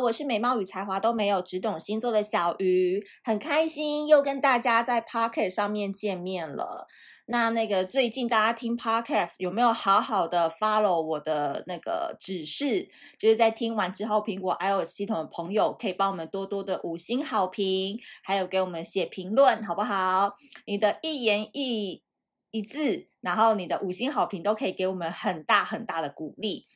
[0.00, 6.86] 我是美貌与才华都没有，只懂星座的小鱼，很开心又跟大家在 Podcast 上面见面了。
[7.26, 12.88] 那那个最近大家听 Podcast 有没有好好的 follow 我的那个指示？
[13.18, 20.36] 就是在听完之后，苹果 iOS 系统的朋友可以帮我们多多的五星好评，还有给我们写评论，好不好？
[20.66, 22.02] 你的一言一
[22.50, 26.66] 一字，然后你的五星好评都可以给我们很大很大的鼓励。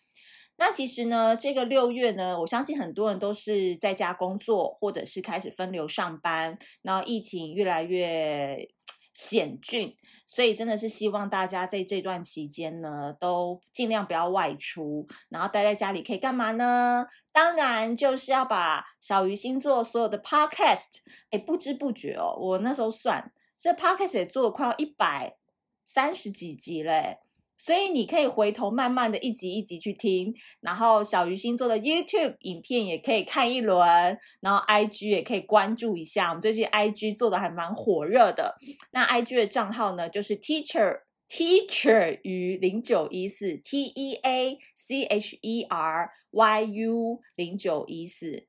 [0.56, 8.68] 那其实呢，这个六月呢，我相信很多人都是在家工作，或者是开始分流上班，然后疫情越来越
[9.12, 9.96] 险峻，
[10.26, 17.06] 所以真的是希望大家在这段期间呢，都尽量不要外出，然后待在家里可以干嘛呢？
[17.32, 25.36] 当然就是要把小鱼星座所有的 podcast，哎，不知不觉哦，我那时候算这 podcast 也做了快要一百
[25.84, 27.18] 三十几集嘞。
[27.64, 36.28] 所以你可以回头慢慢的一集一集去听，然后小鱼星座的 YouTube 影片也可以看一轮，然后 IG 也可以关注一下。
[36.28, 38.54] 我们最近 IG 做的还蛮火热的，
[38.90, 48.46] 那 IG 的账号呢，就是 Teacher Teacher 于零九一四 T E A C H E R Y U 零九一四。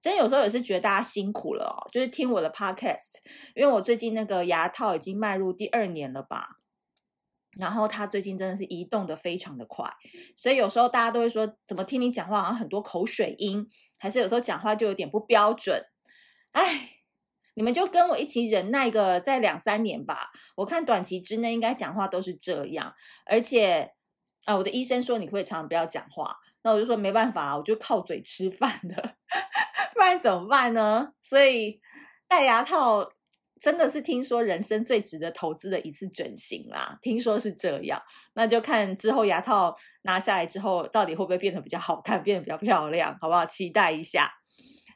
[0.00, 3.18] 真有时候也是觉得大家辛苦了哦，就是听我的 Podcast，
[3.54, 6.56] 因为我最近那个牙套已经迈入第二年了吧。
[7.58, 9.90] 然后他最近真的是移动的非常的快，
[10.36, 13.66] 所以有时候大家都会说，怎么听你讲话好像很多口水音，
[13.98, 15.82] 还是有时候讲话就有点不标准。
[16.52, 16.90] 哎，
[17.54, 22.94] 你们就跟我一起忍耐个在两三年吧，我看短期之内应该讲话都是这样。
[23.24, 23.92] 而且
[24.44, 29.16] 啊，我的医生说你会常常不要讲话，那我就说没办法，我就靠嘴吃饭的，
[29.94, 31.12] 不然怎么办呢？
[31.22, 31.80] 所以
[32.28, 33.10] 戴牙套。
[33.66, 38.00] 真的是听说人生最值得投资的一次整形啦，听说是这样，
[38.34, 43.44] 那就看之后牙套拿下来之后，到底会不会变得比较好看，变得比较漂亮，好不好？
[43.44, 44.30] 期待一下。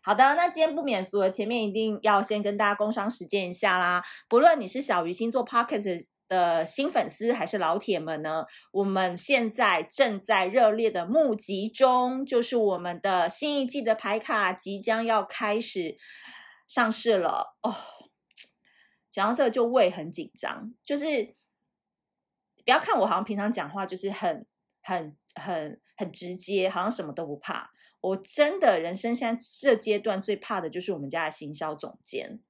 [0.05, 4.05] 好的，那今天不免俗了，前面一定要先跟大家工商实践一下啦。
[4.29, 15.97] 不论你是小鱼星座 Pocket 的新粉丝，还是老铁们呢，我们现在正在热烈的募集中，就是我们的新一季的牌卡即将要开始
[16.69, 17.75] 上市了哦。
[19.11, 21.35] 讲到这个就胃很紧张，就是
[22.65, 24.47] 不要看我好像平常讲话就是很
[24.83, 27.73] 很很很直接，好像什么都不怕。
[28.01, 32.41] 我真的人生现在这阶段最怕的就是我们家的行销总监，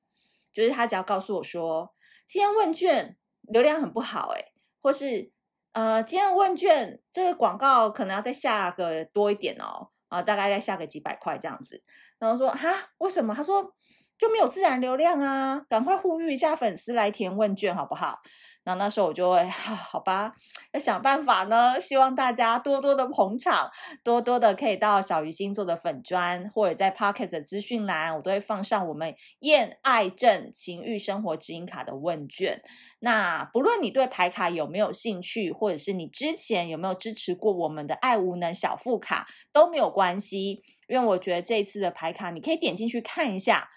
[0.53, 1.95] 就是他只要告诉我说
[2.29, 5.33] 今天问卷流量很不好，诶，或是
[5.73, 11.83] 呃今天问卷这个广告可能要再下个多一点哦，啊大概再下个几百块这样子，
[12.19, 13.35] 然后说哈为什么？
[13.35, 13.75] 他说。
[14.21, 15.63] 就没有自然流量啊！
[15.69, 18.19] 赶快呼吁一下粉丝来填问卷好不好？
[18.63, 20.35] 然后那时候我就会，啊，好吧，
[20.73, 21.81] 要想办法呢。
[21.81, 23.71] 希望大家多多的捧场，
[24.05, 32.61] 多多的可以到小鱼星座的粉专，或者在 Pocket 的资讯栏，我都会放上我们厌爱症情欲生活指引卡的问卷。
[32.99, 43.71] 那不论你对牌卡有没有兴趣，或者是你之前有没有支持过我们的爱无能小副卡都没有关系，因为我觉得这一次的牌卡你可以点进去看一下。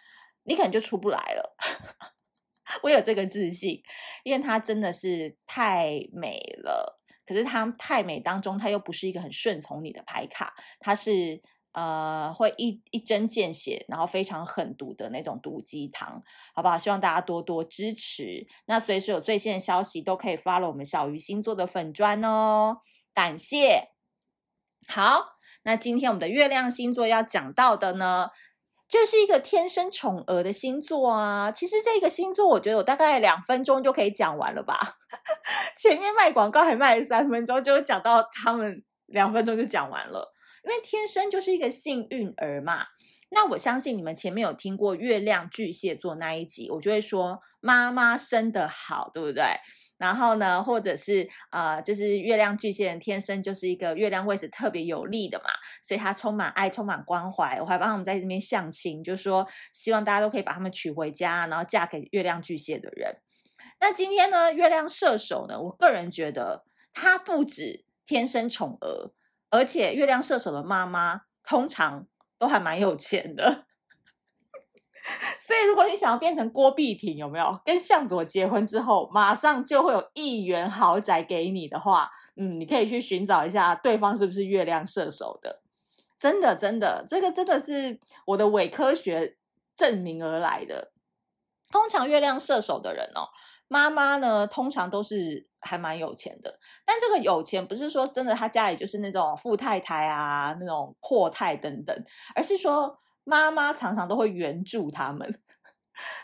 [0.44, 1.56] 你可能就出不来了，
[2.84, 3.82] 我有这个自信，
[4.24, 7.00] 因为它真的是太美了。
[7.26, 16.22] 可是它太美当中，它又不是一个很顺从你的牌卡，它是呃会一一针见血，然后非常狠毒的那种毒鸡汤，
[16.54, 16.78] 好不好？
[16.78, 18.46] 希望大家多多支持。
[18.66, 22.80] 那随时有最新的消息都可以 follow 我们小鱼星座的粉专哦，
[23.14, 23.92] 感谢。
[24.90, 28.32] 好，那今天我们的月亮星座要讲到的呢，
[28.94, 31.52] 这是一个天生宠儿的星座啊！
[31.52, 34.98] 其实这个星座，我觉得我大概两分钟就可以讲完了吧。
[35.76, 40.32] 前面卖广告还卖了三分钟，就讲到他们两分钟就讲完了。
[40.64, 42.86] 因为天生就是一个幸运儿嘛。
[43.32, 49.44] 那我相信你们前面有听过月亮巨蟹座那一集，我就会说妈妈生得好，对不对？
[50.04, 55.46] 然后呢，或者是呃，就是月亮巨蟹人天生就是一个月亮位置特别有利的嘛，
[55.82, 57.58] 所以他充满爱，充满关怀。
[57.62, 63.16] 我还帮他们在这边相亲，就说希望大家都可以把他们娶回家，然后嫁给月亮巨蟹的人。
[63.80, 69.14] 那今天呢，月亮射手呢，我个人觉得他不止天生宠儿，
[69.52, 72.06] 而且月亮射手的妈妈通常
[72.38, 73.68] 都还蛮有钱的。
[75.40, 85.62] 所以，如果你想要变成郭碧婷，有没有跟向佐结婚之后，马上就会有亿元豪宅给你的话，嗯，你可以去寻找一下对方是不是月亮射手的。
[86.18, 89.36] 真的，真的，这个真的是我的伪科学
[89.76, 90.94] 证明而来的。
[91.70, 93.28] 通常月亮射手的人哦，
[93.68, 96.60] 妈妈呢，通常都是还蛮有钱的。
[96.86, 102.06] 但这个有钱不是说真的，他家里就是那种富太太啊，那种阔太等等，
[102.36, 105.42] 而是说妈妈常常都会援助他们。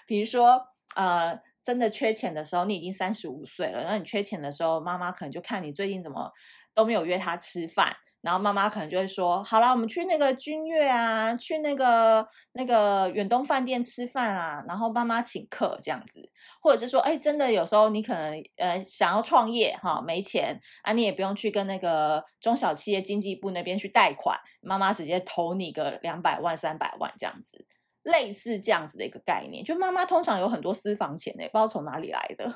[0.06, 6.32] 比如说，呃，真的缺钱的时候，你已经三十五岁了，那你缺钱的时候，妈妈可能就看你最近怎么
[6.74, 7.96] 都没有约他吃饭。
[8.22, 16.30] 然后妈妈可能就会说：“好啦，我们去那个君悦啊，去那个那个远东饭店吃饭啊。”然后妈妈请客这样子，
[16.62, 27.66] 或者是说：“哎，真的有时候你可能呃想要创业哈，没钱啊，你也不用去跟那个中小企业经济部那边去贷款，妈妈直接投你个两百万、三百万这样子，
[28.04, 29.64] 类似这样子的一个概念。
[29.64, 32.54] 就妈妈通常有很多私房钱呢，不知道从哪里来的，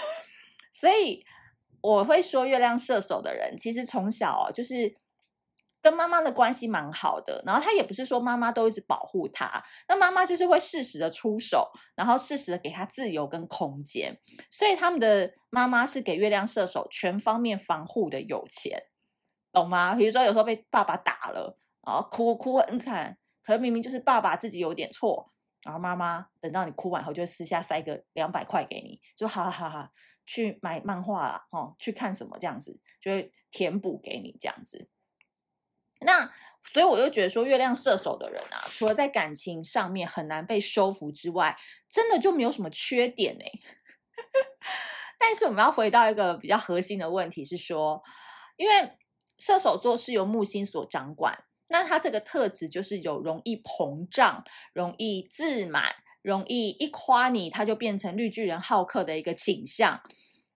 [0.72, 1.22] 所以。”
[1.86, 4.92] 我会说，月亮射手的人其实从小，就是
[5.80, 7.40] 跟妈妈的关系蛮好的。
[7.46, 14.18] 然后他也不是说妈妈都一直保护他，那妈妈就是会适时的出手，然后适时的给他自由跟空间。
[14.50, 18.82] 所以他们的妈妈是给月亮射手全方面防护的有钱，
[19.52, 19.94] 懂吗？
[19.94, 21.56] 比如说有时候被爸爸打了，
[21.86, 25.30] 然后哭哭很惨，可是明明就是爸爸自己有点错，
[25.62, 29.92] 然后妈妈等到你哭完后，就私下塞个两百块给你，就哈哈哈。
[30.26, 34.88] 去买漫画啦，哦，去看什么这样子，就会填补给你这样子。
[36.00, 36.30] 那
[36.62, 41.56] 所以我就觉得说，月亮射手的人啊，除了在感情上面很难被收服之外，
[41.88, 43.52] 真的就没有什么缺点哎。
[45.18, 48.02] 但是我们要回到一个比较核心的问题是说，
[48.56, 48.98] 因为
[49.38, 54.44] 射手座是由木星所掌管，那他这个特质就是有容易膨胀、
[54.74, 55.94] 容易自满。
[56.26, 60.00] 容易一夸你，他就变成绿巨人浩克的一个倾向。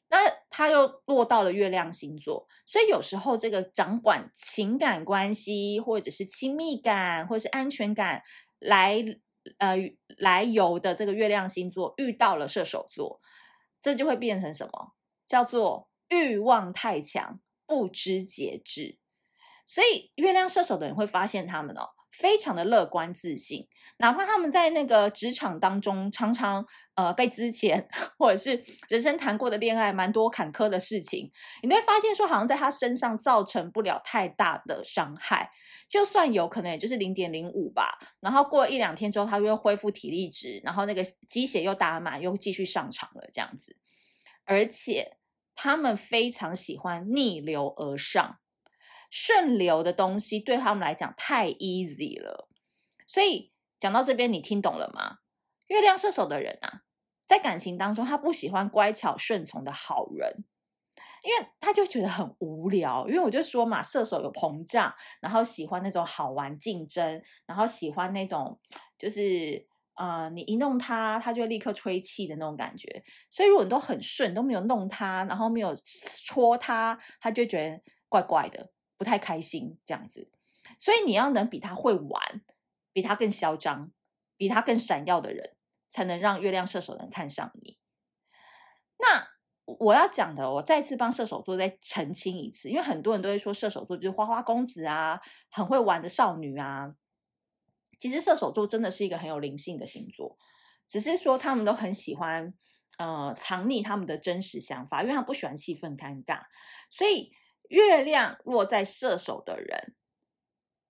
[0.09, 0.19] 那
[0.51, 8.21] 他又落到了月亮星座，所以有时候这个掌管情感关系，或者是亲密感，或者是安全感
[8.59, 9.05] 来
[9.59, 9.77] 呃
[10.19, 13.21] 来由的这个月亮星座遇到了射手座，
[13.81, 14.95] 这就会变成什么？
[15.25, 18.99] 叫做欲望太强，不知节制。
[19.65, 21.91] 所以月亮射手的人会发现他们哦。
[22.11, 23.67] 非常的乐观自信，
[23.99, 27.87] 哪怕他们在那个职场当中常常呃被资遣，
[28.19, 31.31] 或者是人生谈过的恋爱蛮多坎坷的事情，
[31.63, 35.51] 你会发现说好像在他身上造成不了太大的伤害，
[35.89, 37.99] 就算有可能也就是零点零五吧。
[38.21, 43.77] 然后过了一两天之后，他又恢复体力值，然后那个鸡血又打满，又继续上场了这样子。
[44.45, 45.17] 而且
[45.55, 48.39] 他们非常喜欢逆流而上。
[49.11, 52.49] 顺流的东西对他们来讲太 easy 了，
[53.07, 55.19] 所以讲到这边，你听懂了吗？
[55.67, 56.83] 月亮射手的人啊，
[57.25, 60.45] 在感情当中，他不喜欢乖巧顺从的好人，
[61.23, 63.07] 因为他就觉得很无聊。
[63.09, 68.59] 因为我就说嘛，射手有膨胀，然后喜欢那种好玩竞争，然后喜欢那种
[68.99, 73.03] 就是呃，你一弄他，他就立刻吹气的那种感觉。
[73.29, 75.77] 所以如果你都很顺，都没有弄他，然后没有
[76.25, 78.71] 戳他，他就觉得怪怪的。
[79.01, 80.31] 不太开心这样子，
[80.79, 82.43] 所以你要能比他会玩，
[82.93, 83.91] 比他更嚣张，
[84.37, 85.57] 比他更闪耀的人，
[85.89, 87.79] 才能让月亮射手能看上你。
[88.99, 89.27] 那
[89.65, 95.19] 我要讲的，我再次帮射手座再澄清一次，因为很多人都会说射手座就是花花公子啊，
[95.49, 96.95] 很会玩的少女啊。
[97.99, 100.37] 其实射手座真的是一个很有灵性的星座，
[100.87, 102.53] 只是说他们都很喜欢
[102.99, 106.43] 呃藏匿他们的真实想法，因为他不喜欢气氛尴尬，
[106.91, 107.33] 所以。
[107.71, 109.95] 月亮落在射手的人，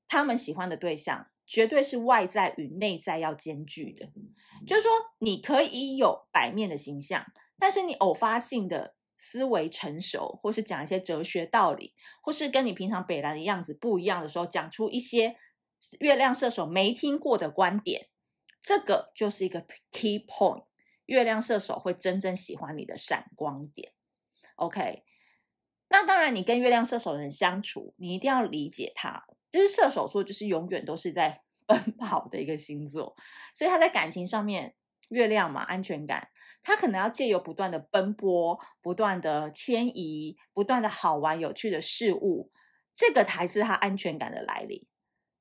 [0.09, 4.11] 他们喜欢的对象绝对是外在与内在要兼具的。
[4.67, 7.25] 就是说，你可以有摆面的形象，
[7.59, 15.37] 但是你偶发性的思维成熟，或是讲一些哲学道理，或是跟你平常北兰的样子不一样的时候，讲出一些
[15.99, 18.09] 月亮射手没听过的观点，
[18.63, 20.65] 这个就是一个 key point。
[21.05, 23.93] 月亮射手会真正喜欢你的闪光点。
[24.57, 25.05] OK。
[25.93, 33.17] 那当然，你跟月亮射手的人相处，你一定要理解他，就是射手座，就是永远都是在 奔跑的一个星座，
[33.55, 34.77] 所以他在感情上面，
[35.09, 36.29] 月亮嘛，安全感，
[36.63, 42.53] 他可能要借由不断的奔波、不断的迁移、不断的好玩有趣的事物，
[42.95, 44.87] 这个才是他安全感的来临。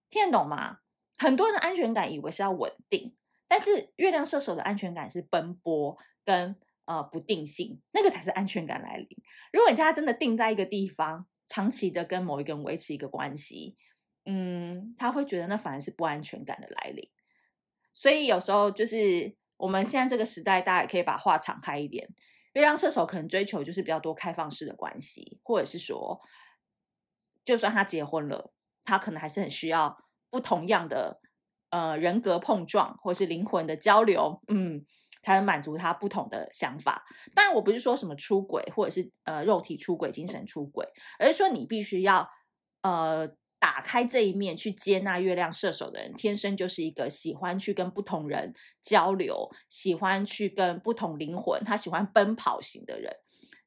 [0.09, 0.79] 听得懂吗？
[1.19, 3.15] 很多人的安全感以为是要稳定，
[3.47, 6.59] 但是月亮射手的安全感是奔波跟。
[6.89, 9.07] 呃，不定性，那个才是安全感来临。
[9.53, 13.77] 如果你家真的定在一个地方，长期的跟某一个人维持一个关系，
[14.25, 17.07] 嗯，他会觉得那反而是不安全感的来临。
[17.93, 22.09] 所以有时候就是我们现在这个时代，大家也可以把话敞开一点。
[22.53, 26.19] 月亮射手可能追求就是比较多开放式的关系，或者是说，
[27.45, 28.51] 就算他结婚了，
[28.83, 29.95] 他可能还是很需要
[30.31, 31.21] 不同样的
[31.69, 34.83] 呃人格碰撞，或是灵魂的交流，嗯。
[35.21, 37.03] 才能满足他不同的想法。
[37.35, 40.85] 当然，我不是说什么出轨或者是呃肉体出轨、精神出轨，
[41.19, 42.29] 而是说你必须要
[42.81, 43.27] 呃
[43.59, 53.13] 打开这一面去接纳月亮射手的人，天生就是一个喜欢去跟不同人交流、喜欢去跟不同灵魂，他喜欢奔跑型的人。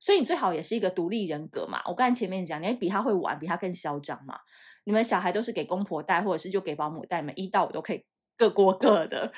[0.00, 1.80] 所以你最好也是一个独立人格嘛。
[1.84, 4.40] 我刚才前面讲，你比他会玩，比他更嚣张嘛。
[4.84, 8.04] 你们小孩都是给公婆带，或者是就给保姆带，你们一到五都可以
[8.36, 9.32] 各过各的，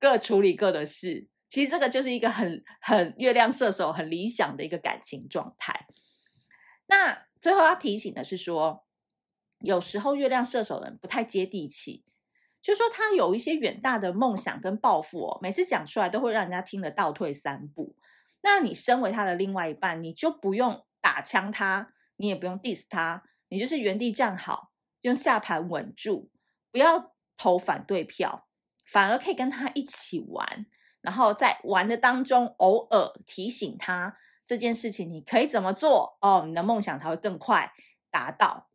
[0.00, 1.28] 各处理各的事。
[1.48, 5.86] 其实这个就是一个很很月亮射手很理想的一个感情状态。
[6.86, 8.84] 那最后要提醒的是说，
[9.60, 12.04] 有时候月亮射手人不太接地气，
[12.60, 17.96] 就说他有一些远大的梦想跟抱负哦，每次讲出来都会让人家听得倒退三步。
[18.42, 26.30] 那你身为他的另外一半，你就不用打枪他，你也不用 diss 他，你就是原地站好，用下盘稳住，
[26.70, 28.48] 不要投反对票，
[28.84, 30.66] 反而可以跟他一起玩，
[31.08, 34.14] 然后在玩的当中偶尔提醒他
[34.46, 37.72] 这件事情你可以怎么做哦，你的梦想才会更快
[38.10, 38.68] 达到，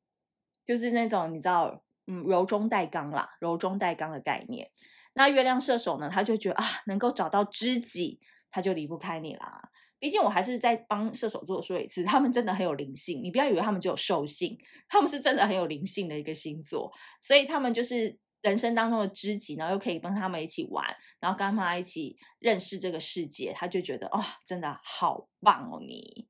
[0.66, 4.72] 就是那种你知道，嗯，柔中带刚啦，柔中带刚的概念。
[5.14, 8.20] 那月亮射手呢，他就觉得啊，能够找到知己。
[8.50, 9.62] 他就离不开你啦。
[10.00, 13.24] 毕竟我还是在帮射手座说一次，他们真的很有灵性。
[13.24, 14.58] 你不要以为他们就有兽性，
[14.90, 16.92] 他们是真的很有灵性的一个星座。
[17.22, 20.86] 所以他们就是人生当中的知己，然后又可以跟他们一起玩，
[21.20, 25.80] 然后跟他们一起认识这个世界，他就觉得哦，真的好棒哦！
[25.80, 26.28] 你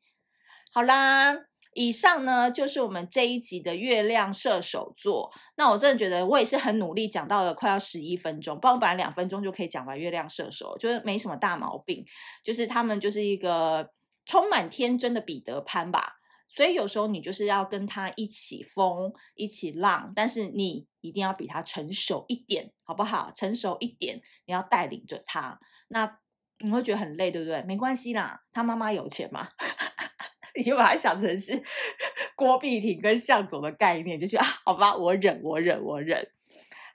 [0.71, 1.35] 好啦。
[1.75, 5.33] 以上呢，就是我们这一集的月亮射手座。
[5.55, 12.05] 那我真的觉得我也是很努力，讲到了快要十一分钟，不然我本来两分钟就可以讲完月亮射手，就是没什么大毛病。
[12.43, 13.89] 就是他们就是一个
[14.23, 16.17] 充满天真的彼得潘吧，
[16.55, 23.31] 所以有时候你就是要跟他一起疯，一起浪，但是你一定要比他成熟一点，好不好？
[23.35, 25.59] 成熟一点，你要带领着他。
[25.87, 26.19] 那
[26.59, 27.61] 你会觉得很累，对不对？
[27.63, 29.49] 没关系啦，他妈妈有钱嘛。
[30.55, 31.63] 你就把它想成是
[32.37, 36.29] 郭碧婷跟向佐的概念，就去啊，好吧，我忍，我忍，我忍。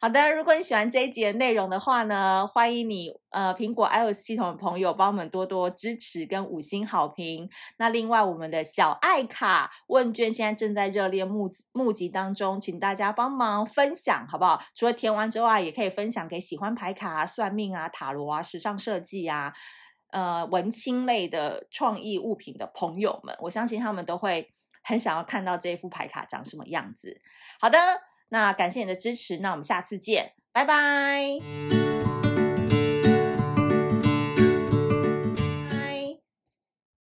[0.01, 7.51] 好的，如果你喜欢这一集的内容的话呢，欢迎你呃苹果 iOS 系统的朋友帮我们多多支持跟五星好评。
[7.79, 14.63] 那另外我们的小爱卡问卷现在正在热烈募募集当中，请大家帮忙分享好不好？
[14.73, 19.53] 除了填完之外，也可以分享给喜欢牌卡啊、算命啊、塔罗啊、时尚设计啊。
[20.13, 27.21] 呃，文青类的创意物品的朋友们，我相信他们都会很想要看到这一副牌卡长什么样子。
[27.61, 27.79] 好的，
[28.31, 32.28] 那感谢你的支持，那我们下次见，拜拜。